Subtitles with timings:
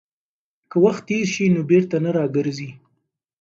[0.69, 2.69] که وخت تېر شي نو بېرته نه راګرځي.